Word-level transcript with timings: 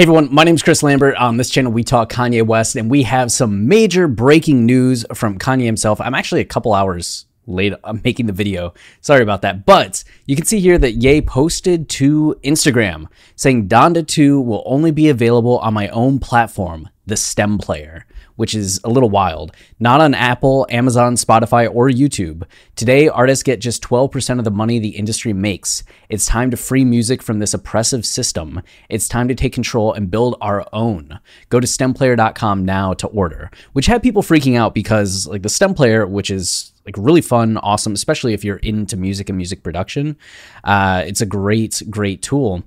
Hey 0.00 0.04
everyone, 0.04 0.32
my 0.32 0.44
name 0.44 0.54
is 0.54 0.62
Chris 0.62 0.82
Lambert. 0.82 1.14
On 1.16 1.36
this 1.36 1.50
channel, 1.50 1.70
we 1.70 1.84
talk 1.84 2.10
Kanye 2.10 2.42
West, 2.42 2.74
and 2.74 2.90
we 2.90 3.02
have 3.02 3.30
some 3.30 3.68
major 3.68 4.08
breaking 4.08 4.64
news 4.64 5.04
from 5.12 5.38
Kanye 5.38 5.66
himself. 5.66 6.00
I'm 6.00 6.14
actually 6.14 6.40
a 6.40 6.46
couple 6.46 6.72
hours 6.72 7.26
late 7.46 7.74
I'm 7.84 8.00
making 8.04 8.26
the 8.26 8.32
video. 8.32 8.74
Sorry 9.00 9.22
about 9.22 9.42
that. 9.42 9.64
But 9.64 10.04
you 10.26 10.36
can 10.36 10.46
see 10.46 10.60
here 10.60 10.78
that 10.78 10.92
Ye 10.92 11.20
posted 11.20 11.88
to 11.90 12.36
Instagram 12.44 13.06
saying 13.36 13.68
Donda 13.68 14.06
2 14.06 14.40
will 14.40 14.62
only 14.66 14.90
be 14.90 15.08
available 15.08 15.58
on 15.58 15.74
my 15.74 15.88
own 15.88 16.18
platform, 16.18 16.88
the 17.06 17.16
STEM 17.16 17.58
player 17.58 18.06
which 18.40 18.54
is 18.54 18.80
a 18.84 18.88
little 18.88 19.10
wild. 19.10 19.54
Not 19.78 20.00
on 20.00 20.14
Apple, 20.14 20.66
Amazon, 20.70 21.16
Spotify, 21.16 21.70
or 21.70 21.90
YouTube. 21.90 22.44
Today, 22.74 23.06
artists 23.06 23.42
get 23.42 23.60
just 23.60 23.82
12% 23.82 24.38
of 24.38 24.44
the 24.46 24.50
money 24.50 24.78
the 24.78 24.96
industry 24.96 25.34
makes. 25.34 25.84
It's 26.08 26.24
time 26.24 26.50
to 26.50 26.56
free 26.56 26.82
music 26.82 27.22
from 27.22 27.38
this 27.38 27.52
oppressive 27.52 28.06
system. 28.06 28.62
It's 28.88 29.08
time 29.08 29.28
to 29.28 29.34
take 29.34 29.52
control 29.52 29.92
and 29.92 30.10
build 30.10 30.38
our 30.40 30.66
own. 30.72 31.20
Go 31.50 31.60
to 31.60 31.66
stemplayer.com 31.66 32.64
now 32.64 32.94
to 32.94 33.08
order, 33.08 33.50
which 33.74 33.84
had 33.84 34.02
people 34.02 34.22
freaking 34.22 34.56
out 34.56 34.72
because, 34.72 35.26
like, 35.26 35.42
the 35.42 35.50
STEM 35.50 35.74
player, 35.74 36.06
which 36.06 36.30
is 36.30 36.69
like 36.90 37.04
really 37.04 37.20
fun, 37.20 37.56
awesome, 37.58 37.92
especially 37.92 38.34
if 38.34 38.44
you're 38.44 38.56
into 38.56 38.96
music 38.96 39.28
and 39.28 39.36
music 39.36 39.62
production. 39.62 40.16
Uh, 40.64 41.04
it's 41.06 41.20
a 41.20 41.26
great, 41.26 41.82
great 41.88 42.22
tool. 42.22 42.62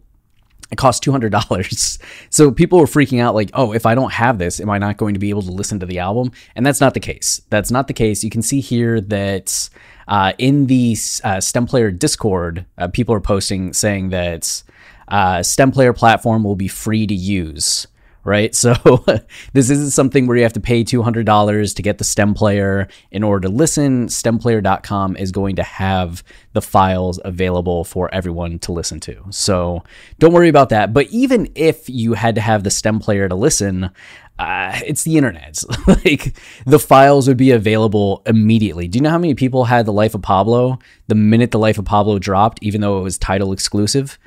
It 0.72 0.78
costs 0.78 1.06
$200. 1.06 2.00
So 2.30 2.52
people 2.52 2.80
were 2.80 2.86
freaking 2.86 3.22
out 3.22 3.36
like, 3.36 3.52
oh, 3.54 3.74
if 3.74 3.86
I 3.86 3.94
don't 3.94 4.12
have 4.14 4.40
this, 4.40 4.60
am 4.60 4.70
I 4.72 4.80
not 4.80 4.98
going 4.98 5.14
to 5.14 5.20
be 5.20 5.30
able 5.30 5.44
to 5.44 5.52
listen 5.52 5.80
to 5.82 5.86
the 5.86 6.00
album? 6.00 6.32
And 6.56 6.66
that's 6.66 6.82
not 6.82 6.96
the 6.96 7.00
case. 7.00 7.42
That's 7.52 7.70
not 7.70 7.88
the 7.88 7.94
case. 7.94 8.24
You 8.24 8.32
can 8.32 8.42
see 8.42 8.60
here 8.60 9.00
that 9.00 9.70
uh, 10.08 10.34
in 10.40 10.66
the 10.66 10.98
uh, 11.24 11.40
STEM 11.40 11.68
Player 11.68 11.92
Discord, 11.92 12.66
uh, 12.80 12.88
people 12.88 13.14
are 13.14 13.22
posting 13.22 13.72
saying 13.72 14.10
that 14.10 14.64
uh, 15.10 15.44
STEM 15.44 15.72
Player 15.72 15.94
platform 15.94 16.44
will 16.44 16.56
be 16.56 16.68
free 16.68 17.06
to 17.06 17.14
use 17.14 17.86
right? 18.24 18.56
So 18.64 19.04
this 19.52 19.70
isn't 19.70 19.92
something 19.92 20.26
where 20.26 20.38
you 20.38 20.44
have 20.44 20.54
to 20.54 20.62
pay 20.62 20.86
$200 20.86 21.76
to 21.76 21.82
get 21.82 21.98
the 21.98 22.06
stem 22.06 22.34
player 22.34 22.88
in 23.12 23.22
order 23.22 23.48
to 23.48 23.54
listen. 23.54 24.08
Stemplayer.com 24.08 25.18
is 25.18 25.34
going 25.34 25.58
to 25.58 25.64
have 25.64 26.24
the 26.54 26.62
files 26.62 27.20
available 27.26 27.84
for 27.84 28.14
everyone 28.14 28.60
to 28.60 28.72
listen 28.72 29.02
to. 29.02 29.22
So 29.32 29.84
don't 30.20 30.32
worry 30.32 30.48
about 30.48 30.70
that. 30.70 30.94
But 30.94 31.08
even 31.08 31.52
if 31.56 31.90
you 31.90 32.14
had 32.14 32.36
to 32.36 32.42
have 32.42 32.64
the 32.64 32.72
stem 32.72 33.00
player 33.00 33.28
to 33.28 33.36
listen, 33.36 33.92
uh, 34.40 34.80
it's 34.86 35.04
the 35.04 35.18
internet. 35.18 35.62
like 35.88 36.36
the 36.66 36.80
files 36.80 37.28
would 37.28 37.38
be 37.38 37.52
available 37.52 38.24
immediately. 38.26 38.88
Do 38.88 38.98
you 38.98 39.04
know 39.04 39.10
how 39.10 39.18
many 39.18 39.36
people 39.36 39.66
had 39.66 39.86
The 39.86 39.94
Life 39.94 40.16
of 40.16 40.22
Pablo 40.22 40.80
the 41.08 41.16
minute 41.16 41.52
The 41.52 41.60
Life 41.60 41.78
of 41.78 41.86
Pablo 41.86 42.20
dropped, 42.20 42.60
even 42.62 42.82
though 42.82 43.00
it 43.00 43.04
was 43.04 43.18
Tidal 43.18 43.52
exclusive? 43.52 44.18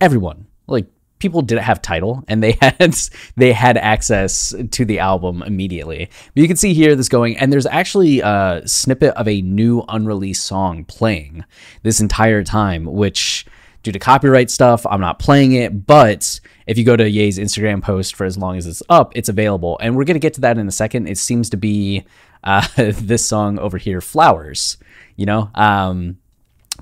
Everyone. 0.00 0.46
Like 0.66 0.86
people 1.24 1.40
didn't 1.40 1.64
have 1.64 1.80
Tidal 1.80 2.22
and 2.28 2.42
they 2.42 2.52
had 2.60 2.94
they 3.34 3.52
had 3.52 3.78
access 3.78 4.54
to 4.72 4.84
the 4.84 4.98
album 4.98 5.42
immediately. 5.42 6.10
But 6.34 6.42
you 6.42 6.46
can 6.46 6.58
see 6.58 6.74
here 6.74 6.94
this 6.94 7.08
going, 7.08 7.38
and 7.38 7.50
there's 7.50 7.64
actually 7.64 8.20
a 8.20 8.60
snippet 8.66 9.14
of 9.14 9.26
a 9.26 9.40
new 9.40 9.82
unreleased 9.88 10.44
song 10.44 10.84
playing 10.84 11.44
this 11.82 11.98
entire 11.98 12.44
time, 12.44 12.84
which 12.84 13.46
due 13.82 13.92
to 13.92 13.98
copyright 13.98 14.50
stuff, 14.50 14.84
I'm 14.86 15.00
not 15.00 15.18
playing 15.18 15.52
it. 15.52 15.86
But 15.86 16.40
if 16.66 16.76
you 16.76 16.84
go 16.84 16.94
to 16.94 17.08
Ye's 17.08 17.38
Instagram 17.38 17.82
post 17.82 18.14
for 18.14 18.26
as 18.26 18.36
long 18.36 18.58
as 18.58 18.66
it's 18.66 18.82
up, 18.90 19.12
it's 19.16 19.30
available, 19.30 19.78
and 19.80 19.96
we're 19.96 20.04
gonna 20.04 20.18
get 20.18 20.34
to 20.34 20.42
that 20.42 20.58
in 20.58 20.68
a 20.68 20.72
second. 20.72 21.06
It 21.06 21.16
seems 21.16 21.48
to 21.50 21.56
be 21.56 22.04
uh, 22.42 22.66
this 22.76 23.24
song 23.24 23.58
over 23.58 23.78
here, 23.78 24.02
"Flowers." 24.02 24.76
You 25.16 25.24
know, 25.24 25.50
um, 25.54 26.18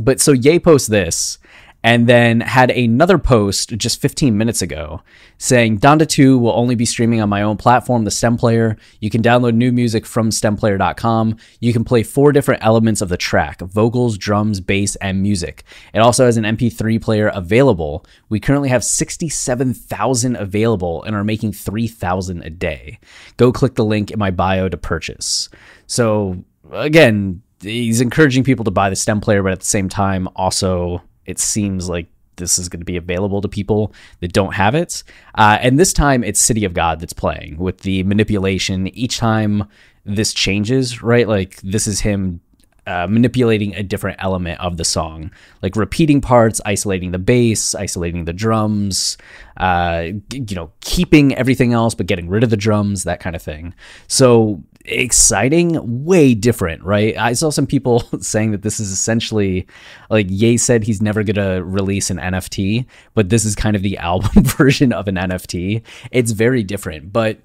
but 0.00 0.20
so 0.20 0.32
Ye 0.32 0.59
posts 0.59 0.88
this 0.88 1.38
and 1.84 2.06
then 2.06 2.41
had 2.41 2.70
another 2.70 3.19
post 3.19 3.70
just 3.70 4.00
15 4.00 4.37
minutes 4.37 4.62
ago 4.62 5.03
saying 5.38 5.78
Donda 5.78 6.09
2 6.09 6.38
will 6.38 6.53
only 6.53 6.75
be 6.75 6.84
streaming 6.84 7.20
on 7.20 7.28
my 7.28 7.43
own 7.43 7.56
platform, 7.56 8.04
the 8.04 8.10
STEM 8.10 8.37
Player. 8.37 8.76
You 9.00 9.10
can 9.10 9.22
download 9.22 9.54
new 9.54 9.72
music 9.72 10.06
from 10.06 10.31
stemplayer.com. 10.31 11.37
You 11.60 11.72
can 11.72 11.84
play 11.84 12.03
four 12.03 12.32
different 12.32 12.65
elements 12.65 13.00
of 13.00 13.09
the 13.09 13.16
track 13.16 13.60
vocals, 13.60 14.16
drums, 14.16 14.60
bass, 14.60 14.97
and 14.97 15.22
music. 15.22 15.65
It 15.92 15.98
also 15.98 16.26
has 16.26 16.37
an 16.37 16.44
MP3 16.44 17.03
player 17.03 17.28
available. 17.28 18.06
We 18.28 18.38
currently 18.38 18.69
have 18.69 18.84
67,000 18.84 20.37
available 20.37 21.03
and 21.03 21.16
are 21.16 21.25
making 21.25 21.53
3,000 21.53 22.42
a 22.42 22.50
day. 22.50 23.00
Go 23.37 23.53
click 23.53 23.75
the 23.75 23.84
link 23.84 24.10
in 24.10 24.19
my 24.19 24.31
bio 24.31 24.69
to 24.69 24.76
purchase. 24.76 25.48
So, 25.87 26.44
again, 26.71 27.42
he's 27.60 28.00
encouraging 28.00 28.44
people 28.44 28.65
to 28.65 28.71
buy 28.71 28.91
the 28.91 28.97
STEM 28.97 29.21
Player, 29.21 29.42
but 29.42 29.53
at 29.53 29.60
the 29.60 29.66
same 29.66 29.88
time, 29.88 30.28
also 30.37 31.03
it 31.27 31.38
seems 31.38 31.88
like 31.88 32.06
this 32.37 32.59
is 32.59 32.69
going 32.69 32.81
to 32.81 32.87
be 32.87 32.97
available 32.97 33.41
to 33.41 33.49
people 33.49 33.93
that 34.21 34.33
don't 34.33 34.55
have 34.55 34.75
it. 34.75 35.03
Uh, 35.34 35.59
and 35.60 35.78
this 35.78 35.93
time 35.93 36.25
it's 36.25 36.41
City 36.41 36.65
of 36.65 36.75
God 36.75 37.00
that's 37.00 37.12
playing 37.12 37.59
with 37.59 37.81
the 37.81 38.03
manipulation. 38.05 38.88
Each 38.88 39.19
time 39.19 39.69
this 40.05 40.33
changes, 40.33 41.03
right? 41.03 41.28
Like 41.28 41.60
this 41.62 41.87
is 41.87 42.00
him 42.00 42.41
uh, 42.84 43.06
manipulating 43.09 43.75
a 43.77 43.83
different 43.83 44.16
element 44.21 44.59
of 44.60 44.77
the 44.77 44.84
song, 44.84 45.31
like 45.62 45.77
repeating 45.77 46.21
parts, 46.21 46.60
isolating 46.66 47.12
the 47.12 47.19
bass, 47.19 47.77
isolating 47.77 48.25
the 48.25 48.33
drums, 48.33 49.16
uh, 49.59 50.09
you 50.33 50.56
know, 50.56 50.72
keeping 50.81 51.33
everything 51.37 51.72
else 51.72 51.94
but 51.94 52.06
getting 52.06 52.28
rid 52.28 52.43
of 52.43 52.50
the 52.50 52.56
drums, 52.56 53.04
that 53.04 53.21
kind 53.21 53.37
of 53.37 53.43
thing. 53.43 53.72
So 54.09 54.65
exciting, 54.84 56.04
way 56.04 56.34
different, 56.34 56.82
right? 56.82 57.16
I 57.16 57.32
saw 57.32 57.50
some 57.50 57.66
people 57.66 58.00
saying 58.20 58.53
that 58.53 58.62
this 58.62 58.81
is 58.81 58.91
essentially 58.91 59.66
like 60.10 60.26
Ye 60.28 60.56
said 60.56 60.84
he's 60.84 61.03
never 61.03 61.22
gonna 61.22 61.62
release 61.62 62.10
an 62.10 62.19
NFT, 62.19 62.87
but 63.15 63.28
this 63.28 63.44
is 63.44 63.54
kind 63.54 63.76
of 63.76 63.82
the 63.82 63.98
album 63.98 64.31
version 64.44 64.92
of 64.92 65.09
an 65.09 65.16
NFT. 65.16 65.82
It's 66.10 66.32
very 66.32 66.62
different, 66.62 67.12
but 67.12 67.38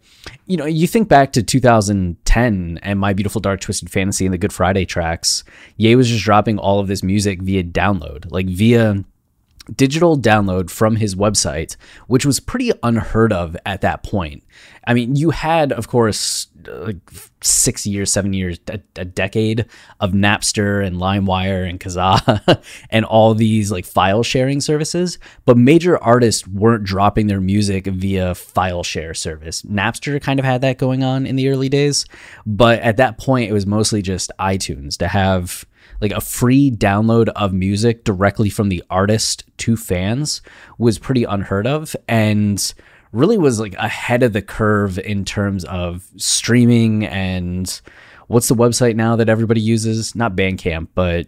you 0.46 0.58
know, 0.58 0.66
you 0.66 0.88
think 0.88 1.08
back 1.08 1.32
to 1.34 1.44
2010 1.44 2.80
and 2.82 3.00
My 3.00 3.14
Beautiful 3.14 3.40
Dark 3.40 3.62
Twisted 3.62 3.90
Fantasy 3.90 4.26
and 4.26 4.34
the 4.34 4.38
Good 4.38 4.52
Friday 4.54 4.86
tracks, 4.86 5.44
Ye 5.78 5.96
was 5.96 6.10
just 6.10 6.24
dropping 6.24 6.60
all 6.60 6.80
of 6.80 6.88
this 6.88 7.04
music 7.04 7.42
via 7.42 7.64
download, 7.64 8.30
like 8.32 8.48
via 8.48 9.06
digital 9.76 10.18
download 10.18 10.70
from 10.70 10.96
his 10.98 11.16
website, 11.16 11.76
which 12.08 12.26
was 12.26 12.40
pretty 12.40 12.72
unheard 12.84 13.34
of 13.34 13.58
at 13.66 13.82
that 13.82 14.04
point. 14.04 14.44
I 14.86 14.94
mean, 14.94 15.16
you 15.16 15.32
had, 15.32 15.72
of 15.72 15.88
course, 15.88 16.48
like 16.68 16.98
six 17.42 17.86
years, 17.86 18.12
seven 18.12 18.34
years, 18.34 18.60
a, 18.68 18.80
a 18.96 19.06
decade 19.06 19.66
of 20.00 20.12
Napster 20.12 20.86
and 20.86 20.98
LimeWire 20.98 21.70
and 21.70 21.80
Kazaa 21.80 22.62
and 22.90 23.06
all 23.06 23.34
these 23.34 23.72
like 23.72 23.86
file 23.86 24.24
sharing 24.24 24.62
services, 24.62 25.18
but 25.46 25.58
major 25.58 26.02
artists 26.02 26.48
weren't 26.48 26.84
dropping 26.84 27.28
their 27.28 27.42
music 27.42 27.86
via 27.88 28.36
file 28.36 28.84
share 28.84 29.14
service. 29.14 29.62
Napster 29.64 30.22
kind 30.22 30.40
of 30.40 30.46
had 30.46 30.62
that 30.62 30.78
going 30.78 31.04
on 31.04 31.26
in 31.26 31.36
the 31.36 31.50
early 31.50 31.70
days, 31.70 32.06
but 32.46 32.80
at 32.80 32.98
that 32.98 33.18
point, 33.18 33.50
it 33.50 33.54
was 33.54 33.66
mostly 33.66 34.02
just 34.02 34.32
iTunes 34.40 34.98
to 34.98 35.08
have 35.08 35.66
like 36.02 36.12
a 36.12 36.22
free 36.22 36.72
download 36.72 37.30
of 37.30 37.54
music 37.54 38.04
directly 38.04 38.50
from 38.50 38.70
the 38.70 38.84
artist 38.90 39.46
to 39.58 39.76
fans 39.76 40.42
was 40.78 41.00
pretty 41.00 41.24
unheard 41.24 41.68
of 41.68 41.96
and 42.08 42.74
really 43.12 43.38
was 43.38 43.60
like 43.60 43.74
ahead 43.76 44.24
of 44.24 44.34
the 44.34 44.42
curve 44.42 45.00
in 45.00 45.26
terms 45.26 45.64
of 45.66 46.08
streaming 46.18 47.06
and 47.06 47.82
what's 48.28 48.48
the 48.50 48.56
website 48.56 48.96
now 48.96 49.16
that 49.16 49.30
everybody 49.30 49.62
uses? 49.62 50.16
Not 50.16 50.36
Bandcamp, 50.36 50.90
but 50.94 51.26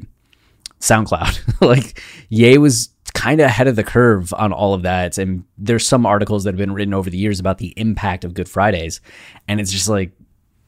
SoundCloud. 0.79 1.61
like 1.61 2.01
Ye 2.29 2.57
was 2.57 2.89
kind 3.13 3.41
of 3.41 3.47
ahead 3.47 3.67
of 3.67 3.75
the 3.75 3.83
curve 3.83 4.33
on 4.33 4.53
all 4.53 4.73
of 4.73 4.83
that. 4.83 5.17
And 5.17 5.43
there's 5.57 5.87
some 5.87 6.05
articles 6.05 6.43
that 6.43 6.51
have 6.51 6.59
been 6.59 6.73
written 6.73 6.93
over 6.93 7.09
the 7.09 7.17
years 7.17 7.39
about 7.39 7.57
the 7.57 7.73
impact 7.75 8.23
of 8.23 8.33
Good 8.33 8.49
Fridays. 8.49 9.01
And 9.47 9.59
it's 9.59 9.71
just 9.71 9.89
like, 9.89 10.11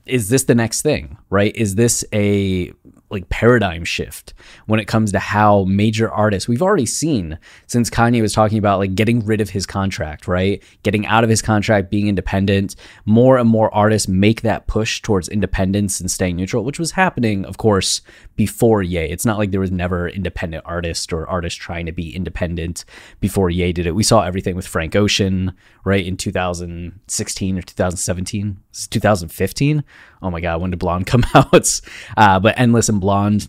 is 0.05 0.29
this 0.29 0.45
the 0.45 0.55
next 0.55 0.81
thing, 0.81 1.17
right? 1.29 1.55
Is 1.55 1.75
this 1.75 2.03
a 2.13 2.71
like 3.11 3.27
paradigm 3.29 3.83
shift 3.83 4.33
when 4.67 4.79
it 4.79 4.87
comes 4.87 5.11
to 5.11 5.19
how 5.19 5.65
major 5.65 6.09
artists 6.09 6.47
we've 6.47 6.61
already 6.61 6.85
seen 6.85 7.37
since 7.67 7.89
Kanye 7.89 8.21
was 8.21 8.33
talking 8.33 8.57
about 8.57 8.79
like 8.79 8.95
getting 8.95 9.23
rid 9.25 9.41
of 9.41 9.49
his 9.49 9.65
contract, 9.65 10.27
right? 10.27 10.63
Getting 10.83 11.05
out 11.05 11.23
of 11.23 11.29
his 11.29 11.41
contract, 11.41 11.91
being 11.91 12.07
independent. 12.07 12.75
More 13.05 13.37
and 13.37 13.49
more 13.49 13.73
artists 13.75 14.07
make 14.07 14.41
that 14.41 14.67
push 14.67 15.01
towards 15.01 15.27
independence 15.27 15.99
and 15.99 16.09
staying 16.09 16.37
neutral, 16.37 16.63
which 16.63 16.79
was 16.79 16.91
happening, 16.91 17.45
of 17.45 17.57
course, 17.57 18.01
before 18.35 18.81
Ye. 18.81 18.99
It's 18.99 19.25
not 19.25 19.37
like 19.37 19.51
there 19.51 19.59
was 19.59 19.71
never 19.71 20.07
independent 20.07 20.63
artist 20.65 21.11
or 21.11 21.29
artist 21.29 21.59
trying 21.59 21.85
to 21.85 21.91
be 21.91 22.15
independent 22.15 22.85
before 23.19 23.49
Ye 23.49 23.73
did 23.73 23.85
it. 23.85 23.95
We 23.95 24.03
saw 24.03 24.21
everything 24.21 24.55
with 24.55 24.65
Frank 24.65 24.95
Ocean, 24.95 25.53
right, 25.83 26.05
in 26.05 26.15
2016 26.15 27.57
or 27.57 27.61
2017. 27.61 28.57
2015. 28.89 29.83
Oh 30.21 30.29
my 30.29 30.41
god, 30.41 30.61
when 30.61 30.71
did 30.71 30.79
Blonde 30.79 31.05
come 31.07 31.25
out? 31.33 31.81
Uh, 32.15 32.39
but 32.39 32.59
Endless 32.59 32.89
and 32.89 33.01
Blonde. 33.01 33.47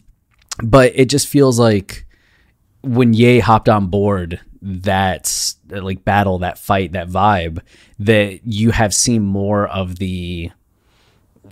But 0.63 0.93
it 0.95 1.09
just 1.09 1.29
feels 1.29 1.59
like 1.59 2.07
when 2.83 3.15
Ye 3.15 3.39
hopped 3.39 3.69
on 3.69 3.87
board 3.87 4.41
that 4.61 5.55
like 5.69 6.05
battle, 6.05 6.39
that 6.39 6.59
fight, 6.59 6.93
that 6.93 7.09
vibe, 7.09 7.61
that 7.99 8.41
you 8.45 8.71
have 8.71 8.95
seen 8.95 9.23
more 9.23 9.67
of 9.67 9.99
the 9.99 10.51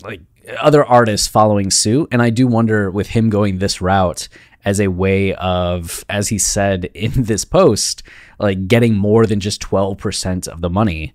like 0.02 0.20
other 0.60 0.84
artists 0.84 1.26
following 1.26 1.70
suit. 1.70 2.08
And 2.12 2.22
I 2.22 2.31
do 2.31 2.46
wonder 2.46 2.90
with 2.90 3.08
him 3.08 3.31
going 3.31 3.58
this 3.58 3.81
route 3.81 4.28
as 4.64 4.81
a 4.81 4.88
way 4.88 5.34
of, 5.34 6.04
as 6.08 6.28
he 6.28 6.38
said 6.38 6.84
in 6.94 7.12
this 7.25 7.44
post, 7.44 8.02
like 8.38 8.69
getting 8.69 8.94
more 8.94 9.26
than 9.26 9.40
just 9.40 9.62
12% 9.62 10.48
of 10.48 10.60
the 10.60 10.70
money, 10.70 11.14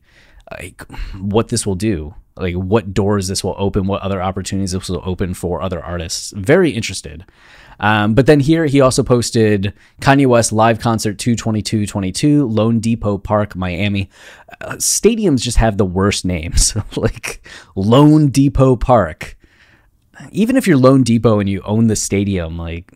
like 0.60 0.82
what 1.14 1.50
this 1.50 1.66
will 1.66 1.76
do 1.76 2.16
like 2.38 2.56
what 2.56 2.94
doors 2.94 3.28
this 3.28 3.44
will 3.44 3.56
open, 3.58 3.88
what 3.88 4.02
other 4.02 4.22
opportunities 4.22 4.72
this 4.72 4.90
will 4.90 5.02
open 5.06 5.34
for 5.34 5.62
other 5.62 5.84
artists. 5.84 6.32
Very 6.36 6.72
interested. 6.72 7.26
Um, 7.80 8.14
but 8.14 8.26
then 8.26 8.40
here 8.40 8.66
he 8.66 8.82
also 8.82 9.04
posted 9.04 9.74
Kanye 10.02 10.28
West 10.28 10.52
live 10.52 10.80
concert 10.80 11.18
22222 11.18 12.48
LoanDepot 12.48 13.24
Park, 13.24 13.56
Miami. 13.56 14.10
Uh, 14.62 14.76
stadiums 14.76 15.42
just 15.42 15.58
have 15.58 15.78
the 15.78 15.86
worst 15.86 16.26
names, 16.26 16.76
like 16.96 17.42
LoanDepot 17.76 18.80
Park. 18.80 19.38
Even 20.32 20.56
if 20.56 20.68
you're 20.68 20.78
LoanDepot 20.78 21.42
and 21.42 21.50
you 21.50 21.62
own 21.64 21.88
the 21.88 21.96
stadium, 21.96 22.58
like 22.58 22.92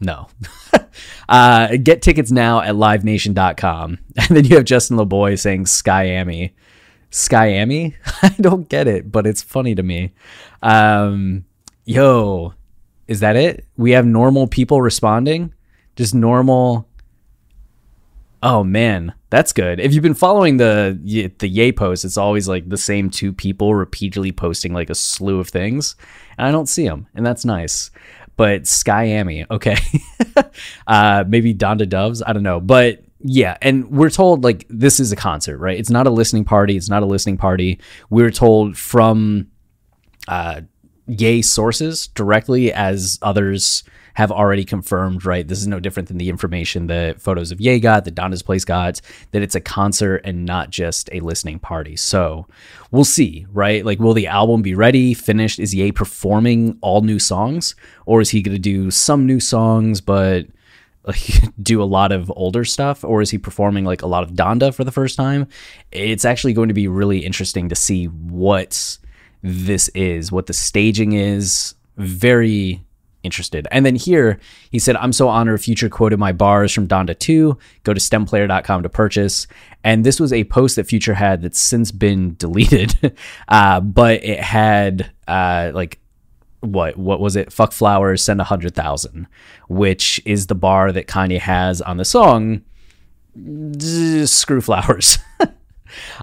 no. 0.00 0.28
uh, 1.28 1.76
get 1.82 2.02
tickets 2.02 2.30
now 2.30 2.60
at 2.60 2.74
livenation.com. 2.74 3.98
And 4.16 4.36
then 4.36 4.44
you 4.44 4.56
have 4.56 4.64
Justin 4.64 4.96
LaBoy 4.96 5.38
saying 5.38 5.64
Skyami. 5.64 6.52
Skyami? 7.16 7.94
I 8.22 8.28
don't 8.40 8.68
get 8.68 8.86
it, 8.86 9.10
but 9.10 9.26
it's 9.26 9.42
funny 9.42 9.74
to 9.74 9.82
me. 9.82 10.12
Um, 10.62 11.46
yo, 11.86 12.52
is 13.08 13.20
that 13.20 13.36
it? 13.36 13.64
We 13.78 13.92
have 13.92 14.04
normal 14.04 14.46
people 14.46 14.82
responding? 14.82 15.54
Just 15.96 16.14
normal. 16.14 16.86
Oh 18.42 18.62
man, 18.62 19.14
that's 19.30 19.54
good. 19.54 19.80
If 19.80 19.94
you've 19.94 20.02
been 20.02 20.12
following 20.12 20.58
the 20.58 21.32
the 21.38 21.48
Ye 21.48 21.72
post, 21.72 22.04
it's 22.04 22.18
always 22.18 22.48
like 22.48 22.68
the 22.68 22.76
same 22.76 23.08
two 23.08 23.32
people 23.32 23.74
repeatedly 23.74 24.30
posting 24.30 24.74
like 24.74 24.90
a 24.90 24.94
slew 24.94 25.40
of 25.40 25.48
things, 25.48 25.96
and 26.36 26.46
I 26.46 26.52
don't 26.52 26.68
see 26.68 26.86
them, 26.86 27.06
and 27.14 27.24
that's 27.24 27.46
nice. 27.46 27.90
But 28.36 28.64
Skyami, 28.64 29.46
okay, 29.50 29.76
uh, 30.86 31.24
maybe 31.26 31.54
Donda 31.54 31.88
Doves, 31.88 32.22
I 32.26 32.34
don't 32.34 32.42
know, 32.42 32.60
but 32.60 33.05
yeah, 33.28 33.56
and 33.60 33.90
we're 33.90 34.10
told 34.10 34.44
like 34.44 34.66
this 34.68 35.00
is 35.00 35.10
a 35.10 35.16
concert, 35.16 35.58
right? 35.58 35.76
It's 35.76 35.90
not 35.90 36.06
a 36.06 36.10
listening 36.10 36.44
party. 36.44 36.76
It's 36.76 36.88
not 36.88 37.02
a 37.02 37.06
listening 37.06 37.36
party. 37.36 37.80
We're 38.08 38.30
told 38.30 38.78
from 38.78 39.48
uh, 40.28 40.60
Ye 41.08 41.42
sources 41.42 42.06
directly, 42.06 42.72
as 42.72 43.18
others 43.22 43.82
have 44.14 44.30
already 44.30 44.64
confirmed, 44.64 45.26
right? 45.26 45.46
This 45.46 45.58
is 45.58 45.66
no 45.66 45.80
different 45.80 46.08
than 46.08 46.18
the 46.18 46.28
information 46.28 46.86
that 46.86 47.20
photos 47.20 47.50
of 47.50 47.60
Ye 47.60 47.80
got, 47.80 48.04
that 48.04 48.14
Donda's 48.14 48.44
Place 48.44 48.64
got, 48.64 49.00
that 49.32 49.42
it's 49.42 49.56
a 49.56 49.60
concert 49.60 50.22
and 50.24 50.44
not 50.44 50.70
just 50.70 51.10
a 51.12 51.18
listening 51.18 51.58
party. 51.58 51.96
So 51.96 52.46
we'll 52.92 53.04
see, 53.04 53.44
right? 53.52 53.84
Like, 53.84 53.98
will 53.98 54.14
the 54.14 54.28
album 54.28 54.62
be 54.62 54.74
ready, 54.74 55.14
finished? 55.14 55.58
Is 55.58 55.74
Ye 55.74 55.90
performing 55.90 56.78
all 56.80 57.00
new 57.00 57.18
songs, 57.18 57.74
or 58.06 58.20
is 58.20 58.30
he 58.30 58.40
going 58.40 58.54
to 58.54 58.60
do 58.60 58.92
some 58.92 59.26
new 59.26 59.40
songs, 59.40 60.00
but 60.00 60.46
like 61.06 61.54
do 61.62 61.82
a 61.82 61.84
lot 61.84 62.12
of 62.12 62.32
older 62.34 62.64
stuff 62.64 63.04
or 63.04 63.22
is 63.22 63.30
he 63.30 63.38
performing 63.38 63.84
like 63.84 64.02
a 64.02 64.06
lot 64.06 64.22
of 64.22 64.32
Donda 64.32 64.74
for 64.74 64.84
the 64.84 64.92
first 64.92 65.16
time? 65.16 65.46
It's 65.92 66.24
actually 66.24 66.52
going 66.52 66.68
to 66.68 66.74
be 66.74 66.88
really 66.88 67.24
interesting 67.24 67.68
to 67.68 67.74
see 67.74 68.06
what 68.06 68.98
this 69.42 69.88
is, 69.88 70.32
what 70.32 70.46
the 70.46 70.52
staging 70.52 71.12
is. 71.12 71.74
Very 71.96 72.84
interested. 73.22 73.66
And 73.70 73.84
then 73.84 73.96
here 73.96 74.38
he 74.70 74.78
said, 74.78 74.96
I'm 74.96 75.12
so 75.12 75.28
honored 75.28 75.60
Future 75.60 75.88
quoted 75.88 76.18
my 76.18 76.32
bars 76.32 76.72
from 76.72 76.86
Donda 76.88 77.18
2. 77.18 77.58
Go 77.82 77.92
to 77.92 78.00
stemplayer.com 78.00 78.82
to 78.82 78.88
purchase. 78.88 79.46
And 79.84 80.04
this 80.04 80.18
was 80.18 80.32
a 80.32 80.44
post 80.44 80.76
that 80.76 80.86
Future 80.86 81.14
had 81.14 81.42
that's 81.42 81.58
since 81.58 81.92
been 81.92 82.34
deleted, 82.38 83.16
uh, 83.48 83.80
but 83.80 84.24
it 84.24 84.40
had 84.40 85.10
uh, 85.28 85.72
like 85.74 85.98
what 86.60 86.96
what 86.96 87.20
was 87.20 87.36
it? 87.36 87.52
Fuck 87.52 87.72
flowers, 87.72 88.22
send 88.22 88.40
a 88.40 88.44
hundred 88.44 88.74
thousand, 88.74 89.26
which 89.68 90.20
is 90.24 90.46
the 90.46 90.54
bar 90.54 90.92
that 90.92 91.06
Kanye 91.06 91.38
has 91.38 91.80
on 91.82 91.96
the 91.96 92.04
song. 92.04 92.62
Screw 93.34 94.60
flowers. 94.60 95.18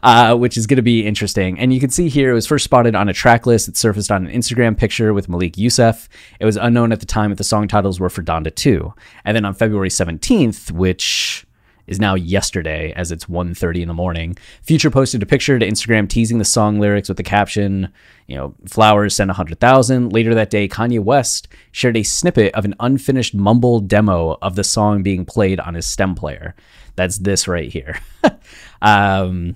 Uh, 0.04 0.36
which 0.36 0.58
is 0.58 0.68
going 0.68 0.78
to 0.78 0.84
be 0.84 1.06
interesting. 1.06 1.58
And 1.58 1.74
you 1.74 1.80
can 1.80 1.90
see 1.90 2.10
here 2.10 2.32
it 2.32 2.34
was 2.34 2.46
first 2.46 2.66
spotted 2.66 2.96
on 2.96 3.10
a 3.10 3.14
track 3.14 3.46
list 3.46 3.66
that 3.66 3.78
surfaced 3.78 4.12
on 4.12 4.28
an 4.28 4.34
Instagram 4.34 4.78
picture 4.78 5.14
with 5.14 5.30
Malik 5.30 5.58
Yusef. 5.58 6.10
It 6.40 6.46
was 6.46 6.58
unknown 6.58 6.92
at 6.92 7.00
the 7.00 7.06
time 7.06 7.32
if 7.32 7.38
the 7.38 7.44
song 7.44 7.68
titles 7.68 8.00
were 8.00 8.10
for 8.10 8.22
Donda 8.22 8.54
2. 8.54 8.94
And 9.26 9.36
then 9.36 9.46
on 9.46 9.54
February 9.54 9.90
17th, 9.90 10.72
which 10.72 11.46
is 11.88 12.00
now 12.00 12.16
yesterday 12.16 12.94
as 12.96 13.12
it's 13.12 13.26
1.30 13.26 13.82
in 13.82 13.88
the 13.88 13.94
morning. 13.94 14.38
Future 14.62 14.90
posted 14.90 15.22
a 15.22 15.26
picture 15.26 15.60
to 15.60 15.68
Instagram 15.68 16.08
teasing 16.08 16.38
the 16.38 16.46
song 16.46 16.80
lyrics 16.80 17.10
with 17.10 17.18
the 17.18 17.24
caption, 17.24 17.92
you 18.28 18.36
know, 18.36 18.54
flowers 18.68 19.16
send 19.16 19.30
100,000. 19.30 20.12
Later 20.14 20.34
that 20.36 20.50
day, 20.50 20.68
Kanye 20.68 21.00
West 21.00 21.48
shared 21.72 21.98
a 21.98 22.04
snippet 22.04 22.54
of 22.54 22.66
an 22.66 22.76
unfinished 22.80 23.34
mumble 23.34 23.80
demo 23.80 24.38
of 24.42 24.56
the 24.56 24.64
song 24.64 25.04
being 25.04 25.26
played 25.26 25.60
on 25.60 25.74
his 25.74 25.86
stem 25.86 26.16
player. 26.16 26.56
That's 26.96 27.18
this 27.18 27.48
right 27.48 27.72
here. 27.72 28.00
um, 28.82 29.56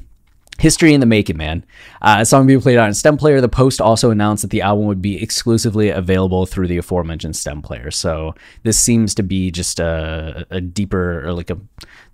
History 0.60 0.94
in 0.94 1.00
the 1.00 1.06
making, 1.06 1.38
man. 1.38 1.66
Uh, 2.02 2.18
a 2.20 2.26
song 2.26 2.48
being 2.48 2.62
played 2.62 2.78
on 2.78 2.94
stem 2.94 3.18
player. 3.18 3.42
The 3.42 3.50
Post 3.50 3.80
also 3.80 4.10
announced 4.10 4.42
that 4.42 4.50
the 4.50 4.62
album 4.62 4.86
would 4.88 5.02
be 5.02 5.22
exclusively 5.22 5.90
available 5.90 6.46
through 6.46 6.68
the 6.68 6.78
aforementioned 6.78 7.36
stem 7.36 7.62
player. 7.62 7.92
So 7.92 8.34
this 8.64 8.80
seems 8.80 9.14
to 9.16 9.24
be 9.24 9.52
just 9.52 9.80
a, 9.80 10.46
a 10.50 10.62
deeper 10.62 11.28
or 11.28 11.34
like 11.34 11.50
a 11.50 11.58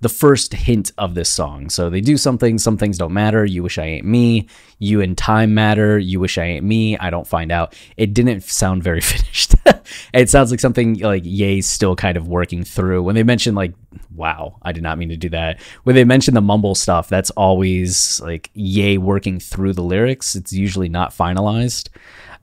the 0.02 0.10
first 0.10 0.54
hint 0.54 0.92
of 0.98 1.16
this 1.16 1.30
song. 1.30 1.70
So 1.70 1.90
they 1.90 2.02
do 2.02 2.18
something. 2.18 2.58
Some 2.58 2.78
things 2.78 2.98
don't 2.98 3.14
matter. 3.14 3.46
You 3.46 3.64
wish 3.64 3.78
I 3.78 3.86
ain't 3.86 4.06
me. 4.06 4.48
You 4.80 5.00
and 5.00 5.18
time 5.18 5.54
matter. 5.54 5.98
You 5.98 6.20
wish 6.20 6.38
I 6.38 6.44
ain't 6.44 6.66
me. 6.66 6.98
I 6.98 7.10
don't 7.10 7.26
find 7.26 7.52
out. 7.52 7.76
It 7.96 8.14
didn't 8.14 8.44
sound 8.44 8.84
very 8.84 9.02
finished. 9.14 9.56
it 10.14 10.30
sounds 10.30 10.52
like 10.52 10.60
something 10.60 10.96
like 11.00 11.24
Ye's 11.24 11.68
still 11.68 11.96
kind 11.96 12.18
of 12.18 12.28
working 12.28 12.66
through. 12.66 13.04
When 13.04 13.16
they 13.16 13.24
mention 13.24 13.56
like, 13.56 13.74
wow, 14.14 14.58
I 14.62 14.74
did 14.74 14.84
not 14.84 14.98
mean 14.98 15.10
to 15.10 15.18
do 15.18 15.30
that. 15.30 15.62
When 15.84 15.96
they 15.96 16.04
mention 16.04 16.34
the 16.34 16.42
mumble 16.42 16.76
stuff, 16.76 17.08
that's 17.08 17.30
always 17.32 18.20
like 18.22 18.33
Ye 18.54 18.98
working 18.98 19.40
through 19.40 19.74
the 19.74 19.84
lyrics. 19.84 20.36
It's 20.36 20.54
usually 20.54 20.90
not 20.90 21.12
finalized. 21.12 21.90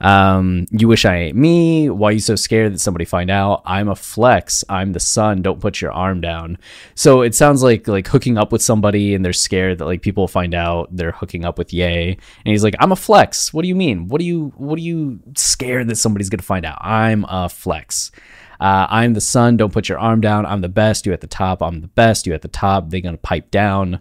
Um, 0.00 0.66
you 0.70 0.88
wish 0.88 1.04
I 1.04 1.16
ain't 1.16 1.37
me. 1.37 1.90
Why 1.90 2.12
you 2.12 2.20
so 2.20 2.35
scared 2.35 2.73
that 2.73 2.78
somebody 2.78 3.04
find 3.04 3.30
out? 3.30 3.62
I'm 3.66 3.88
a 3.88 3.94
flex. 3.94 4.64
I'm 4.68 4.92
the 4.92 5.00
sun. 5.00 5.42
Don't 5.42 5.61
put 5.61 5.80
your 5.80 5.92
arm 5.92 6.20
down. 6.20 6.59
So 6.94 7.20
it 7.20 7.35
sounds 7.35 7.62
like 7.62 7.87
like 7.87 8.09
hooking 8.09 8.38
up 8.38 8.50
with 8.50 8.62
somebody 8.62 9.14
and 9.14 9.25
they're 9.25 9.32
scared 9.32 9.78
that 9.78 9.85
like 9.85 10.00
people 10.02 10.26
find 10.26 10.54
out 10.54 10.88
they're 10.97 11.12
hooking 11.12 11.44
up 11.44 11.59
with 11.59 11.73
Ye. 11.73 12.12
And 12.12 12.18
he's 12.44 12.64
like, 12.64 12.75
I'm 12.78 12.92
a 12.92 12.97
flex. 12.97 13.52
What 13.52 13.62
do 13.62 13.68
you 13.68 13.76
mean? 13.76 14.09
What 14.09 14.20
do 14.20 14.25
you 14.25 14.52
what 14.56 14.78
are 14.78 14.82
you 14.82 15.20
scared 15.37 15.88
that 15.88 15.97
somebody's 15.97 16.30
gonna 16.30 16.42
find 16.42 16.64
out? 16.64 16.78
I'm 16.80 17.26
a 17.28 17.49
flex. 17.49 18.11
Uh, 18.59 18.87
I'm 18.90 19.14
the 19.14 19.20
sun. 19.23 19.56
Don't 19.56 19.73
put 19.73 19.88
your 19.88 19.99
arm 19.99 20.20
down. 20.20 20.44
I'm 20.44 20.61
the 20.61 20.68
best. 20.68 21.06
You 21.06 21.12
at 21.12 21.23
the 21.23 21.26
top. 21.26 21.62
I'm 21.62 21.80
the 21.80 21.88
best. 21.88 22.26
You 22.26 22.35
at 22.35 22.42
the 22.42 22.49
top. 22.49 22.88
They're 22.88 23.00
gonna 23.00 23.16
pipe 23.18 23.50
down 23.50 24.00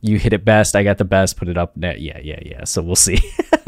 you 0.00 0.18
hit 0.18 0.32
it 0.32 0.44
best. 0.44 0.76
I 0.76 0.84
got 0.84 0.98
the 0.98 1.04
best. 1.04 1.36
Put 1.36 1.48
it 1.48 1.58
up. 1.58 1.72
Yeah, 1.76 1.94
yeah, 1.96 2.18
yeah. 2.20 2.64
So 2.64 2.82
we'll 2.82 2.96
see. 2.96 3.18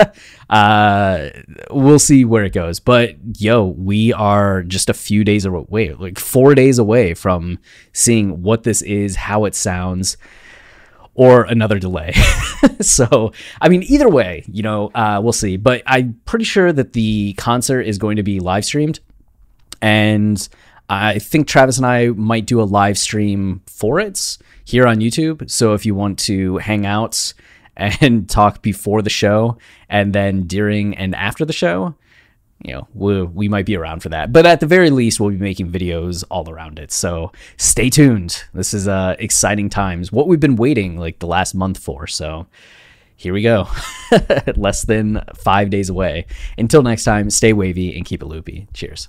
uh, 0.51 1.31
we'll 1.71 1.99
see 1.99 2.25
where 2.25 2.45
it 2.45 2.53
goes. 2.53 2.79
But 2.79 3.17
yo, 3.39 3.65
we 3.65 4.13
are 4.13 4.63
just 4.63 4.89
a 4.89 4.95
few 4.95 5.25
days 5.25 5.45
away, 5.45 5.93
like 5.95 6.19
four 6.19 6.55
days 6.55 6.79
away 6.79 7.15
from 7.15 7.59
seeing 7.93 8.43
what 8.43 8.63
this 8.63 8.83
is, 8.83 9.17
how 9.17 9.45
it 9.45 9.55
sounds, 9.55 10.17
or 11.15 11.43
another 11.45 11.81
delay. 11.81 12.13
so, 12.81 13.33
I 13.61 13.69
mean, 13.69 13.83
either 13.83 14.09
way, 14.09 14.45
you 14.47 14.63
know, 14.63 14.91
uh, 14.95 15.21
we'll 15.23 15.33
see. 15.33 15.57
But 15.57 15.83
I'm 15.87 16.21
pretty 16.27 16.45
sure 16.45 16.73
that 16.73 16.93
the 16.93 17.35
concert 17.35 17.83
is 17.83 17.99
going 17.99 18.17
to 18.17 18.23
be 18.23 18.39
live 18.39 18.65
streamed, 18.65 19.01
and 19.83 20.49
I 20.91 21.21
think 21.21 21.47
Travis 21.47 21.77
and 21.77 21.87
I 21.87 22.09
might 22.09 22.47
do 22.47 22.61
a 22.61 22.65
live 22.65 22.99
stream 22.99 23.63
for 23.67 24.01
it 24.01 24.37
here 24.65 24.89
on 24.89 24.99
YouTube. 24.99 25.49
So 25.49 25.73
if 25.73 25.87
you 25.87 25.95
want 25.95 26.19
to 26.21 26.59
hang 26.59 26.85
out 26.85 27.33
and 27.77 28.29
talk 28.29 28.61
before 28.61 29.01
the 29.01 29.09
show 29.09 29.57
and 29.89 30.13
then 30.13 30.49
during 30.49 30.97
and 30.97 31.15
after 31.15 31.45
the 31.45 31.53
show, 31.53 31.95
you 32.65 32.75
know, 32.75 32.89
we 32.93 33.23
we 33.23 33.49
might 33.49 33.67
be 33.67 33.77
around 33.77 34.01
for 34.01 34.09
that. 34.09 34.33
But 34.33 34.47
at 34.47 34.59
the 34.59 34.67
very 34.67 34.91
least, 34.91 35.21
we'll 35.21 35.31
be 35.31 35.37
making 35.37 35.71
videos 35.71 36.25
all 36.29 36.51
around 36.51 36.81
it. 36.81 36.91
So 36.91 37.31
stay 37.57 37.89
tuned. 37.89 38.43
This 38.53 38.75
is 38.75 38.89
uh, 38.89 39.15
exciting 39.21 39.71
times. 39.71 40.11
What 40.11 40.27
we've 40.27 40.41
been 40.41 40.57
waiting 40.57 40.99
like 40.99 41.21
the 41.21 41.29
last 41.29 41.55
month 41.55 41.79
for. 41.79 42.09
So 42.09 42.49
here 43.17 43.33
we 43.33 43.43
go. 43.43 43.69
Less 44.57 44.83
than 44.83 45.23
five 45.37 45.71
days 45.71 45.89
away. 45.89 46.27
Until 46.59 46.83
next 46.83 47.05
time, 47.05 47.31
stay 47.31 47.53
wavy 47.53 47.97
and 47.97 48.05
keep 48.05 48.23
it 48.23 48.27
loopy. 48.27 48.67
Cheers. 48.75 49.09